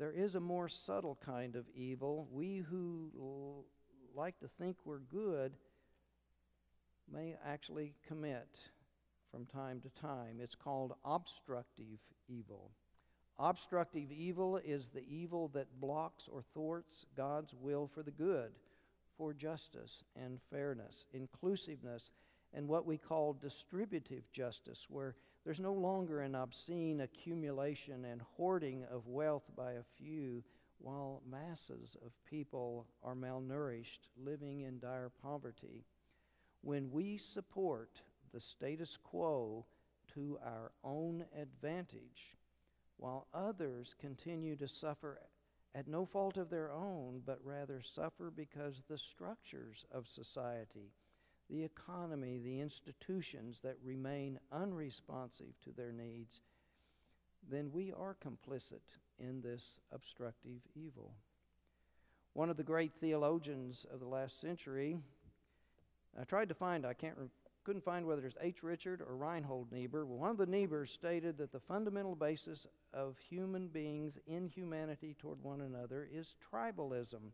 there 0.00 0.10
is 0.10 0.34
a 0.34 0.40
more 0.40 0.66
subtle 0.66 1.18
kind 1.22 1.56
of 1.56 1.66
evil. 1.74 2.26
We 2.32 2.64
who 2.70 3.10
l- 3.18 3.64
like 4.14 4.40
to 4.40 4.48
think 4.48 4.78
we're 4.84 4.98
good 4.98 5.52
may 7.12 7.36
actually 7.44 7.92
commit 8.08 8.48
from 9.30 9.44
time 9.44 9.78
to 9.82 9.90
time. 10.00 10.38
It's 10.40 10.54
called 10.54 10.94
obstructive 11.04 11.98
evil. 12.28 12.70
Obstructive 13.38 14.10
evil 14.10 14.56
is 14.56 14.88
the 14.88 15.04
evil 15.06 15.48
that 15.48 15.78
blocks 15.78 16.28
or 16.32 16.42
thwarts 16.54 17.04
God's 17.14 17.54
will 17.60 17.86
for 17.86 18.02
the 18.02 18.10
good, 18.10 18.52
for 19.18 19.34
justice 19.34 20.02
and 20.16 20.40
fairness, 20.50 21.04
inclusiveness, 21.12 22.10
and 22.54 22.68
what 22.68 22.86
we 22.86 22.96
call 22.96 23.34
distributive 23.34 24.32
justice, 24.32 24.86
where 24.88 25.14
there's 25.44 25.60
no 25.60 25.72
longer 25.72 26.20
an 26.20 26.34
obscene 26.34 27.00
accumulation 27.00 28.04
and 28.04 28.22
hoarding 28.36 28.84
of 28.92 29.06
wealth 29.06 29.44
by 29.56 29.72
a 29.72 29.84
few, 29.96 30.44
while 30.78 31.22
masses 31.28 31.96
of 32.04 32.12
people 32.28 32.86
are 33.02 33.14
malnourished, 33.14 34.08
living 34.16 34.60
in 34.60 34.78
dire 34.78 35.10
poverty. 35.22 35.84
When 36.62 36.90
we 36.90 37.16
support 37.16 38.02
the 38.32 38.40
status 38.40 38.98
quo 39.02 39.64
to 40.14 40.38
our 40.44 40.72
own 40.84 41.24
advantage, 41.40 42.36
while 42.96 43.26
others 43.32 43.94
continue 43.98 44.56
to 44.56 44.68
suffer 44.68 45.20
at 45.74 45.88
no 45.88 46.04
fault 46.04 46.36
of 46.36 46.50
their 46.50 46.70
own, 46.72 47.22
but 47.24 47.38
rather 47.44 47.80
suffer 47.80 48.30
because 48.30 48.82
the 48.88 48.98
structures 48.98 49.84
of 49.92 50.06
society, 50.06 50.92
the 51.50 51.64
economy, 51.64 52.38
the 52.38 52.60
institutions 52.60 53.58
that 53.62 53.76
remain 53.82 54.38
unresponsive 54.52 55.58
to 55.64 55.72
their 55.72 55.92
needs, 55.92 56.42
then 57.50 57.70
we 57.72 57.92
are 57.92 58.16
complicit 58.24 58.98
in 59.18 59.40
this 59.40 59.80
obstructive 59.92 60.60
evil. 60.74 61.12
One 62.34 62.50
of 62.50 62.56
the 62.56 62.62
great 62.62 62.92
theologians 63.00 63.84
of 63.92 64.00
the 64.00 64.06
last 64.06 64.40
century, 64.40 64.98
I 66.18 66.24
tried 66.24 66.48
to 66.48 66.54
find, 66.54 66.86
I 66.86 66.94
can't 66.94 67.16
couldn't 67.64 67.84
find 67.84 68.06
whether 68.06 68.24
it's 68.24 68.36
H. 68.40 68.62
Richard 68.62 69.02
or 69.02 69.16
Reinhold 69.16 69.70
Niebuhr. 69.70 70.06
Well, 70.06 70.18
one 70.18 70.30
of 70.30 70.38
the 70.38 70.46
Niebuhrs 70.46 70.88
stated 70.88 71.36
that 71.38 71.52
the 71.52 71.60
fundamental 71.60 72.14
basis 72.14 72.66
of 72.94 73.18
human 73.18 73.68
beings' 73.68 74.18
inhumanity 74.26 75.14
toward 75.18 75.42
one 75.42 75.60
another 75.60 76.08
is 76.10 76.34
tribalism, 76.52 77.32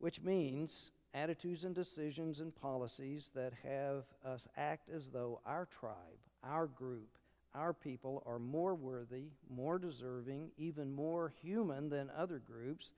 which 0.00 0.20
means 0.22 0.90
attitudes 1.14 1.64
and 1.64 1.74
decisions 1.74 2.40
and 2.40 2.54
policies 2.54 3.30
that 3.34 3.52
have 3.62 4.04
us 4.24 4.48
act 4.56 4.88
as 4.88 5.08
though 5.08 5.40
our 5.46 5.66
tribe, 5.80 5.94
our 6.42 6.66
group, 6.66 7.18
our 7.54 7.72
people 7.72 8.22
are 8.26 8.38
more 8.38 8.74
worthy, 8.74 9.30
more 9.48 9.78
deserving, 9.78 10.50
even 10.58 10.92
more 10.92 11.32
human 11.42 11.88
than 11.88 12.10
other 12.16 12.38
groups. 12.38 12.92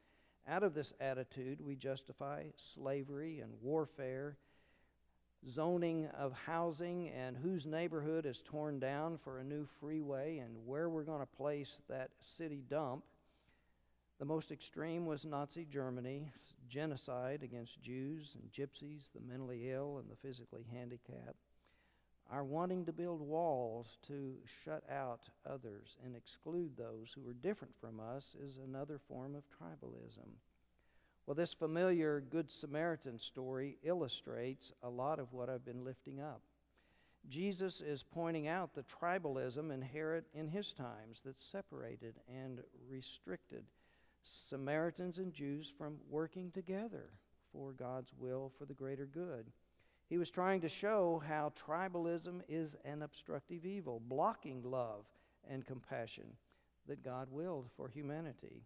Out 0.49 0.63
of 0.63 0.75
this 0.75 0.93
attitude, 1.01 1.61
we 1.61 1.77
justify 1.77 2.45
slavery 2.57 3.41
and 3.41 3.53
warfare 3.63 4.37
zoning 5.49 6.09
of 6.19 6.33
housing 6.33 7.09
and 7.11 7.37
whose 7.37 7.67
neighborhood 7.67 8.27
is 8.27 8.43
torn 8.45 8.79
down 8.79 9.19
for 9.19 9.39
a 9.39 9.45
new 9.45 9.67
freeway 9.81 10.39
and 10.39 10.55
where 10.67 10.89
we're 10.89 11.03
going 11.03 11.21
to 11.21 11.37
place 11.37 11.79
that 11.89 12.11
city 12.21 12.63
dump. 12.69 13.05
The 14.19 14.25
most 14.25 14.51
extreme 14.51 15.07
was 15.07 15.25
Nazi 15.25 15.65
Germany, 15.65 16.33
genocide 16.69 17.45
against 17.45 17.81
Jews 17.81 18.35
and 18.35 18.51
gypsies, 18.51 19.13
the 19.13 19.21
mentally 19.21 19.71
ill, 19.71 19.99
and 19.99 20.11
the 20.11 20.17
physically 20.17 20.67
handicapped. 20.73 21.47
Our 22.29 22.43
wanting 22.43 22.85
to 22.87 22.93
build 22.93 23.21
walls 23.21 23.97
to 24.09 24.35
shut 24.65 24.83
out 24.91 25.21
others 25.49 25.97
and 26.05 26.17
exclude 26.17 26.77
those 26.77 27.15
who 27.15 27.29
are 27.31 27.33
different 27.33 27.75
from 27.81 28.01
us 28.01 28.35
is 28.45 28.59
another 28.59 28.99
form 28.99 29.37
of 29.37 29.45
tribalism. 29.49 30.29
Well, 31.25 31.37
this 31.37 31.55
familiar 31.55 32.21
Good 32.21 32.51
Samaritan 32.51 33.21
story 33.21 33.79
illustrates 33.85 34.73
a 34.83 34.91
lot 34.91 35.21
of 35.21 35.33
what 35.33 35.49
I've 35.49 35.65
been 35.65 35.85
lifting 35.85 36.21
up. 36.21 36.43
Jesus 37.29 37.81
is 37.81 38.03
pointing 38.03 38.49
out 38.49 38.75
the 38.75 38.85
tribalism 38.85 39.73
inherent 39.73 40.27
in 40.35 40.49
his 40.49 40.73
times 40.73 41.21
that 41.25 41.41
separated 41.41 42.17
and 42.29 42.63
restricted 42.91 43.65
Samaritans 44.23 45.19
and 45.19 45.33
Jews 45.33 45.73
from 45.77 45.97
working 46.11 46.51
together 46.51 47.11
for 47.53 47.73
God's 47.73 48.13
will 48.19 48.53
for 48.59 48.65
the 48.65 48.75
greater 48.75 49.07
good. 49.07 49.47
He 50.09 50.19
was 50.19 50.31
trying 50.31 50.61
to 50.63 50.69
show 50.69 51.23
how 51.27 51.53
tribalism 51.67 52.41
is 52.49 52.77
an 52.85 53.03
obstructive 53.03 53.67
evil, 53.67 54.01
blocking 54.09 54.63
love 54.63 55.05
and 55.49 55.67
compassion 55.67 56.37
that 56.87 57.05
God 57.05 57.29
willed 57.31 57.69
for 57.77 57.89
humanity 57.89 58.63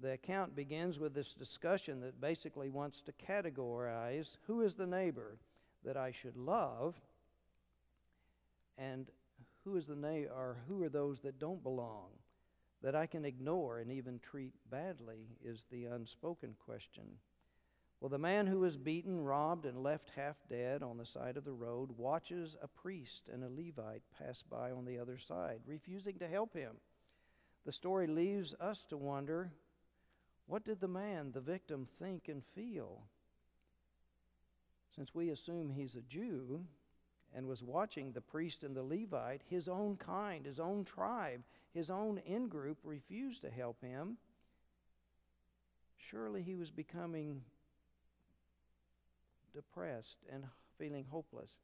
the 0.00 0.12
account 0.12 0.54
begins 0.54 0.98
with 0.98 1.14
this 1.14 1.32
discussion 1.32 2.00
that 2.00 2.20
basically 2.20 2.68
wants 2.68 3.00
to 3.02 3.12
categorize 3.12 4.36
who 4.46 4.60
is 4.60 4.74
the 4.74 4.86
neighbor 4.86 5.38
that 5.84 5.96
I 5.96 6.10
should 6.10 6.36
love 6.36 7.00
and 8.76 9.06
who 9.64 9.76
is 9.76 9.86
the 9.86 9.96
na- 9.96 10.30
or 10.34 10.58
who 10.68 10.82
are 10.82 10.88
those 10.88 11.20
that 11.20 11.38
don't 11.38 11.62
belong 11.62 12.10
that 12.82 12.94
I 12.94 13.06
can 13.06 13.24
ignore 13.24 13.78
and 13.78 13.90
even 13.90 14.18
treat 14.18 14.54
badly 14.70 15.28
is 15.44 15.64
the 15.70 15.86
unspoken 15.86 16.54
question. 16.64 17.04
Well, 18.00 18.10
the 18.10 18.18
man 18.18 18.46
who 18.46 18.64
is 18.64 18.76
beaten, 18.76 19.24
robbed, 19.24 19.64
and 19.64 19.82
left 19.82 20.10
half 20.14 20.36
dead 20.50 20.82
on 20.82 20.98
the 20.98 21.06
side 21.06 21.36
of 21.36 21.44
the 21.44 21.52
road 21.52 21.90
watches 21.96 22.54
a 22.60 22.68
priest 22.68 23.28
and 23.32 23.42
a 23.42 23.48
Levite 23.48 24.02
pass 24.18 24.42
by 24.42 24.70
on 24.70 24.84
the 24.84 24.98
other 24.98 25.16
side, 25.16 25.60
refusing 25.66 26.18
to 26.18 26.28
help 26.28 26.54
him. 26.54 26.76
The 27.64 27.72
story 27.72 28.06
leaves 28.06 28.54
us 28.60 28.84
to 28.90 28.96
wonder 28.96 29.50
what 30.46 30.64
did 30.64 30.80
the 30.80 30.88
man, 30.88 31.32
the 31.32 31.40
victim, 31.40 31.88
think 31.98 32.28
and 32.28 32.44
feel? 32.54 33.02
Since 34.94 35.14
we 35.14 35.30
assume 35.30 35.70
he's 35.70 35.96
a 35.96 36.02
Jew 36.02 36.64
and 37.34 37.46
was 37.46 37.62
watching 37.62 38.12
the 38.12 38.20
priest 38.20 38.62
and 38.62 38.74
the 38.74 38.82
Levite, 38.82 39.42
his 39.48 39.68
own 39.68 39.96
kind, 39.96 40.46
his 40.46 40.60
own 40.60 40.84
tribe, 40.84 41.42
his 41.72 41.90
own 41.90 42.18
in 42.26 42.48
group 42.48 42.78
refused 42.84 43.42
to 43.42 43.50
help 43.50 43.82
him, 43.82 44.16
surely 45.96 46.42
he 46.42 46.54
was 46.54 46.70
becoming 46.70 47.42
depressed 49.52 50.18
and 50.32 50.44
feeling 50.78 51.06
hopeless. 51.10 51.58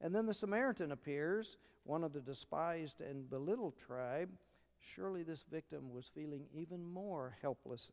And 0.00 0.14
then 0.14 0.26
the 0.26 0.34
Samaritan 0.34 0.92
appears, 0.92 1.56
one 1.84 2.04
of 2.04 2.12
the 2.12 2.20
despised 2.20 3.00
and 3.00 3.28
belittled 3.28 3.74
tribe. 3.76 4.30
Surely 4.94 5.22
this 5.22 5.44
victim 5.50 5.92
was 5.92 6.10
feeling 6.14 6.46
even 6.54 6.84
more 6.84 7.36
helpless 7.42 7.90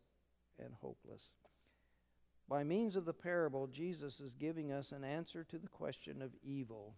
and 0.59 0.73
hopeless. 0.81 1.29
By 2.47 2.63
means 2.63 2.95
of 2.95 3.05
the 3.05 3.13
parable, 3.13 3.67
Jesus 3.67 4.19
is 4.19 4.33
giving 4.33 4.71
us 4.71 4.91
an 4.91 5.03
answer 5.03 5.43
to 5.45 5.57
the 5.57 5.67
question 5.67 6.21
of 6.21 6.31
evil. 6.43 6.95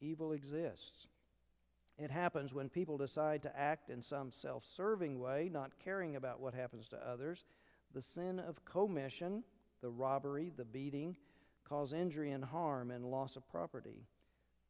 Evil 0.00 0.32
exists. 0.32 1.08
It 1.98 2.10
happens 2.10 2.52
when 2.52 2.68
people 2.68 2.98
decide 2.98 3.42
to 3.42 3.58
act 3.58 3.88
in 3.88 4.02
some 4.02 4.30
self 4.30 4.64
serving 4.64 5.18
way, 5.18 5.48
not 5.50 5.78
caring 5.82 6.16
about 6.16 6.40
what 6.40 6.54
happens 6.54 6.88
to 6.88 7.08
others. 7.08 7.44
The 7.94 8.02
sin 8.02 8.38
of 8.38 8.64
commission, 8.64 9.44
the 9.80 9.90
robbery, 9.90 10.52
the 10.54 10.64
beating, 10.64 11.16
cause 11.64 11.92
injury 11.92 12.32
and 12.32 12.44
harm 12.44 12.90
and 12.90 13.04
loss 13.06 13.36
of 13.36 13.48
property. 13.48 14.06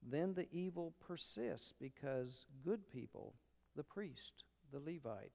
Then 0.09 0.35
the 0.35 0.47
evil 0.53 0.95
persists 1.01 1.73
because 1.81 2.47
good 2.65 2.89
people, 2.91 3.35
the 3.75 3.83
priest, 3.83 4.45
the 4.73 4.79
Levite, 4.79 5.33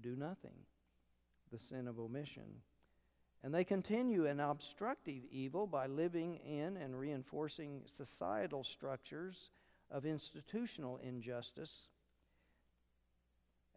do 0.00 0.16
nothing, 0.16 0.56
the 1.52 1.58
sin 1.58 1.86
of 1.86 1.98
omission. 1.98 2.62
And 3.44 3.54
they 3.54 3.62
continue 3.62 4.26
an 4.26 4.40
obstructive 4.40 5.22
evil 5.30 5.68
by 5.68 5.86
living 5.86 6.36
in 6.36 6.76
and 6.76 6.98
reinforcing 6.98 7.82
societal 7.90 8.64
structures 8.64 9.50
of 9.90 10.04
institutional 10.04 10.96
injustice. 10.96 11.88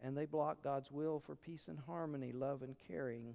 And 0.02 0.16
they 0.16 0.26
block 0.26 0.62
God's 0.64 0.90
will 0.90 1.20
for 1.20 1.36
peace 1.36 1.68
and 1.68 1.78
harmony, 1.86 2.32
love 2.32 2.62
and 2.62 2.74
caring 2.88 3.34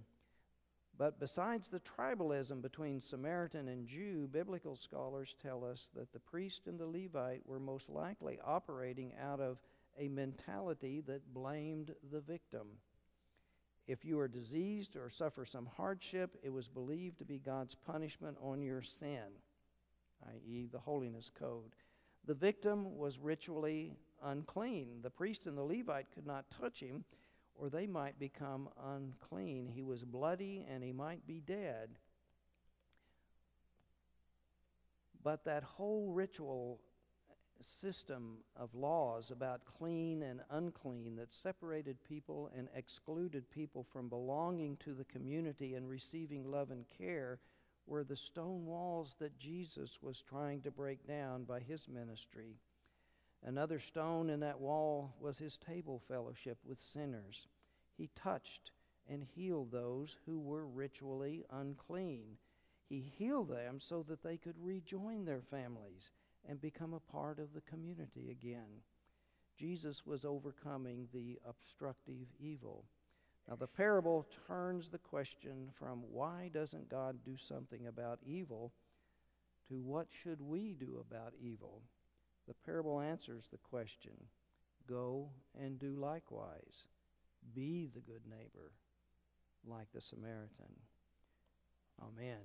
but 0.97 1.19
besides 1.19 1.69
the 1.69 1.79
tribalism 1.81 2.61
between 2.61 3.01
Samaritan 3.01 3.67
and 3.67 3.87
Jew, 3.87 4.29
biblical 4.31 4.75
scholars 4.75 5.35
tell 5.41 5.65
us 5.65 5.87
that 5.95 6.13
the 6.13 6.19
priest 6.19 6.67
and 6.67 6.79
the 6.79 6.85
Levite 6.85 7.41
were 7.45 7.59
most 7.59 7.89
likely 7.89 8.39
operating 8.45 9.13
out 9.19 9.39
of 9.39 9.59
a 9.97 10.07
mentality 10.07 11.01
that 11.07 11.33
blamed 11.33 11.95
the 12.11 12.21
victim. 12.21 12.67
If 13.87 14.05
you 14.05 14.19
are 14.19 14.27
diseased 14.27 14.95
or 14.95 15.09
suffer 15.09 15.45
some 15.45 15.65
hardship, 15.65 16.37
it 16.41 16.49
was 16.49 16.67
believed 16.69 17.17
to 17.19 17.25
be 17.25 17.39
God's 17.39 17.75
punishment 17.75 18.37
on 18.41 18.61
your 18.61 18.81
sin, 18.81 19.41
i.e., 20.27 20.67
the 20.71 20.79
holiness 20.79 21.29
code. 21.37 21.75
The 22.25 22.33
victim 22.33 22.97
was 22.97 23.19
ritually 23.19 23.97
unclean. 24.23 24.99
The 25.01 25.09
priest 25.09 25.47
and 25.47 25.57
the 25.57 25.63
Levite 25.63 26.11
could 26.13 26.25
not 26.25 26.45
touch 26.49 26.79
him 26.79 27.03
or 27.55 27.69
they 27.69 27.87
might 27.87 28.17
become 28.19 28.69
unclean. 28.83 29.67
He 29.67 29.83
was 29.83 30.03
bloody 30.03 30.65
and 30.69 30.83
he 30.83 30.91
might 30.91 31.27
be 31.27 31.39
dead. 31.39 31.89
But 35.23 35.45
that 35.45 35.63
whole 35.63 36.11
ritual 36.11 36.79
system 37.63 38.37
of 38.55 38.75
laws 38.75 39.31
about 39.31 39.65
clean 39.65 40.23
and 40.23 40.41
unclean 40.51 41.15
that 41.15 41.33
separated 41.33 41.97
people 42.03 42.49
and 42.55 42.67
excluded 42.75 43.49
people 43.49 43.83
from 43.83 44.09
belonging 44.09 44.77
to 44.77 44.93
the 44.93 45.05
community 45.05 45.75
and 45.75 45.89
receiving 45.89 46.49
love 46.49 46.71
and 46.71 46.85
care 46.89 47.39
were 47.87 48.03
the 48.03 48.15
stone 48.15 48.65
walls 48.65 49.15
that 49.19 49.37
Jesus 49.39 49.99
was 50.01 50.21
trying 50.21 50.61
to 50.61 50.71
break 50.71 51.05
down 51.07 51.43
by 51.43 51.59
his 51.59 51.87
ministry. 51.87 52.55
Another 53.43 53.79
stone 53.79 54.29
in 54.29 54.39
that 54.39 54.59
wall 54.59 55.15
was 55.19 55.37
his 55.37 55.57
table 55.57 56.01
fellowship 56.07 56.57
with 56.65 56.79
sinners. 56.79 57.47
He 57.97 58.09
touched 58.15 58.71
and 59.09 59.23
healed 59.23 59.71
those 59.71 60.15
who 60.25 60.39
were 60.39 60.65
ritually 60.65 61.43
unclean. 61.51 62.37
He 62.87 62.99
healed 63.01 63.49
them 63.49 63.79
so 63.79 64.03
that 64.03 64.23
they 64.23 64.37
could 64.37 64.55
rejoin 64.57 65.25
their 65.25 65.41
families 65.41 66.11
and 66.47 66.59
become 66.61 66.93
a 66.93 67.11
part 67.11 67.39
of 67.39 67.53
the 67.53 67.61
community 67.61 68.29
again. 68.31 68.81
Jesus 69.57 70.05
was 70.05 70.25
overcoming 70.25 71.07
the 71.13 71.39
obstructive 71.47 72.27
evil. 72.39 72.85
Now, 73.47 73.55
the 73.55 73.67
parable 73.67 74.27
turns 74.47 74.89
the 74.89 74.97
question 74.97 75.69
from 75.77 76.03
why 76.11 76.49
doesn't 76.53 76.89
God 76.89 77.17
do 77.25 77.35
something 77.37 77.87
about 77.87 78.19
evil 78.25 78.71
to 79.69 79.81
what 79.81 80.07
should 80.23 80.41
we 80.41 80.73
do 80.73 81.03
about 81.07 81.33
evil? 81.41 81.81
The 82.47 82.55
parable 82.65 82.99
answers 82.99 83.47
the 83.51 83.57
question 83.57 84.13
go 84.87 85.29
and 85.59 85.79
do 85.79 85.95
likewise. 85.95 86.87
Be 87.53 87.89
the 87.93 88.01
good 88.01 88.23
neighbor 88.29 88.71
like 89.65 89.87
the 89.93 90.01
Samaritan. 90.01 90.75
Amen 92.01 92.39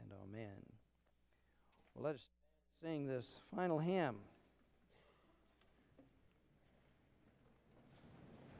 and 0.00 0.10
amen. 0.22 0.62
Well, 1.94 2.04
let 2.04 2.14
us 2.14 2.26
sing 2.82 3.06
this 3.06 3.26
final 3.54 3.78
hymn. 3.78 4.16